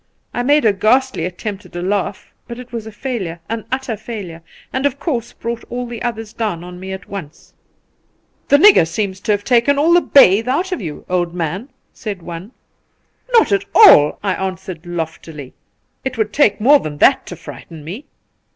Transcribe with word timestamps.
I 0.33 0.41
made 0.41 0.65
a 0.65 0.73
ghastly 0.73 1.25
attempt 1.25 1.63
at 1.67 1.75
a 1.75 1.81
laugh, 1.83 2.33
but 2.47 2.57
it 2.57 2.71
was 2.73 2.87
a 2.87 2.91
failure— 2.91 3.39
an 3.51 3.65
utter 3.71 3.95
failure— 3.95 4.41
and 4.73 4.87
of 4.87 4.99
course 4.99 5.31
brought 5.31 5.63
all 5.69 5.85
the 5.85 6.01
others 6.01 6.33
down 6.33 6.63
on 6.63 6.79
me 6.79 6.91
at 6.91 7.07
Once.' 7.07 7.53
The 8.49 8.57
nigger 8.57 8.87
seems 8.87 9.19
to 9.19 9.31
have 9.31 9.43
taken 9.43 9.77
all 9.77 9.93
the 9.93 10.01
bathe 10.01 10.47
out 10.47 10.71
of 10.71 10.81
you, 10.81 11.05
old 11.07 11.35
man,' 11.35 11.69
said 11.93 12.23
one.' 12.23 12.51
Not 13.35 13.51
at 13.51 13.65
all!' 13.75 14.17
I 14.23 14.33
answered 14.33 14.87
loftily.' 14.87 15.53
It 16.03 16.17
would 16.17 16.33
take 16.33 16.59
more 16.59 16.79
than 16.79 16.97
that 16.97 17.27
to 17.27 17.35
frighten 17.35 17.83
me.' 17.83 18.05